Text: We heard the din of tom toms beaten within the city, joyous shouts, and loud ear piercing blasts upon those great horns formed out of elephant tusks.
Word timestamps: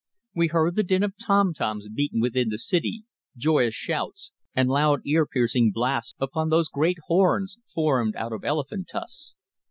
We 0.33 0.47
heard 0.47 0.75
the 0.75 0.81
din 0.81 1.03
of 1.03 1.13
tom 1.23 1.53
toms 1.53 1.87
beaten 1.87 2.19
within 2.21 2.49
the 2.49 2.57
city, 2.57 3.03
joyous 3.37 3.75
shouts, 3.75 4.31
and 4.55 4.67
loud 4.67 5.01
ear 5.05 5.27
piercing 5.27 5.71
blasts 5.71 6.15
upon 6.19 6.49
those 6.49 6.69
great 6.69 6.97
horns 7.05 7.59
formed 7.71 8.15
out 8.15 8.33
of 8.33 8.43
elephant 8.43 8.87
tusks. 8.91 9.37